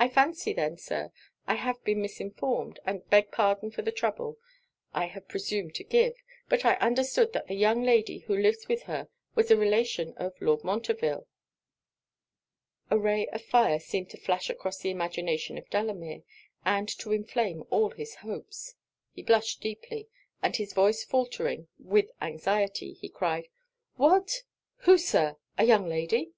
[0.00, 1.12] 'I fancy then, Sir,
[1.46, 4.38] I have been misinformed, and beg pardon for the trouble
[4.92, 6.16] I have presumed to give:
[6.48, 10.32] but I understood that the young lady who lives with her was a relation of
[10.40, 11.28] Lord Montreville.'
[12.90, 16.22] A ray of fire seemed to flash across the imagination of Delamere,
[16.64, 18.74] and to inflame all his hopes.
[19.12, 20.08] He blushed deeply,
[20.42, 23.46] and his voice faultering with anxiety, he cried
[23.94, 24.42] 'What?
[24.78, 25.36] who, Sir?
[25.56, 26.32] a young lady?